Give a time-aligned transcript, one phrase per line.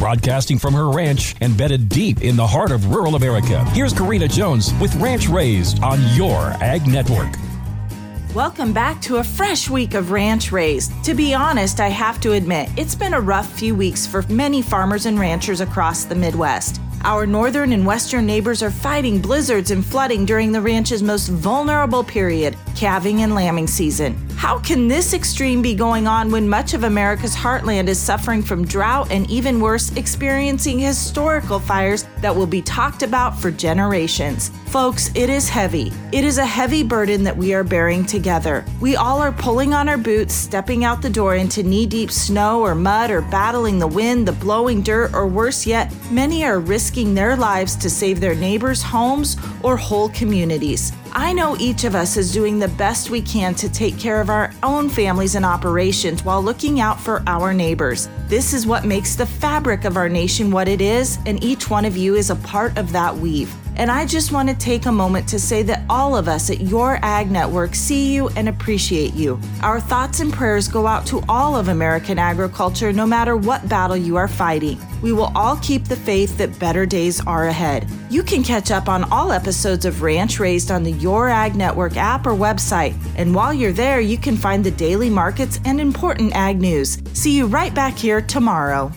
[0.00, 4.72] Broadcasting from her ranch embedded deep in the heart of rural America, here's Karina Jones
[4.80, 7.28] with Ranch Raised on your Ag Network.
[8.34, 11.04] Welcome back to a fresh week of Ranch Raised.
[11.04, 14.62] To be honest, I have to admit, it's been a rough few weeks for many
[14.62, 16.80] farmers and ranchers across the Midwest.
[17.04, 22.04] Our northern and western neighbors are fighting blizzards and flooding during the ranch's most vulnerable
[22.04, 24.16] period, calving and lambing season.
[24.36, 28.64] How can this extreme be going on when much of America's heartland is suffering from
[28.64, 34.48] drought and even worse, experiencing historical fires that will be talked about for generations?
[34.68, 35.92] Folks, it is heavy.
[36.10, 38.64] It is a heavy burden that we are bearing together.
[38.80, 42.62] We all are pulling on our boots, stepping out the door into knee deep snow
[42.62, 47.14] or mud, or battling the wind, the blowing dirt, or worse yet, many are risking
[47.14, 50.92] their lives to save their neighbors' homes or whole communities.
[51.12, 54.30] I know each of us is doing the best we can to take care of
[54.30, 58.08] our own families and operations while looking out for our neighbors.
[58.28, 61.84] This is what makes the fabric of our nation what it is, and each one
[61.84, 63.52] of you is a part of that weave.
[63.80, 66.60] And I just want to take a moment to say that all of us at
[66.60, 69.40] Your Ag Network see you and appreciate you.
[69.62, 73.96] Our thoughts and prayers go out to all of American agriculture, no matter what battle
[73.96, 74.78] you are fighting.
[75.00, 77.88] We will all keep the faith that better days are ahead.
[78.10, 81.96] You can catch up on all episodes of Ranch Raised on the Your Ag Network
[81.96, 82.94] app or website.
[83.16, 86.98] And while you're there, you can find the daily markets and important ag news.
[87.14, 88.92] See you right back here tomorrow.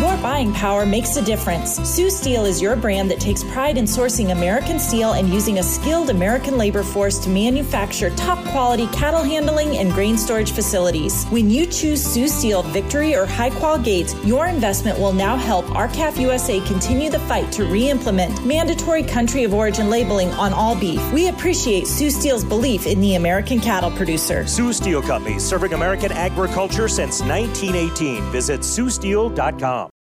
[0.00, 1.76] Your buying power makes a difference.
[1.88, 5.62] Sioux Steel is your brand that takes pride in sourcing American steel and using a
[5.62, 11.24] skilled American labor force to manufacture top quality cattle handling and grain storage facilities.
[11.26, 16.18] When you choose Sioux Steel Victory or Hi-Qual Gates, your investment will now help R-CALF
[16.18, 21.00] USA continue the fight to re implement mandatory country of origin labeling on all beef.
[21.12, 24.46] We appreciate Sioux Steel's belief in the American cattle producer.
[24.46, 28.30] Sioux Steel Company, serving American agriculture since 1918.
[28.30, 29.90] Visit SiouxSteel.com.